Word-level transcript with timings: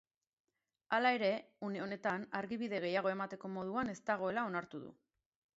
Hala 0.97 1.11
ere, 1.17 1.29
une 1.67 1.83
honetan 1.83 2.25
argibide 2.41 2.81
gehiago 2.89 3.13
emateko 3.15 3.55
moduan 3.59 3.95
ez 3.95 3.99
dagoela 4.11 4.51
onartu 4.53 4.83
du. 4.89 4.95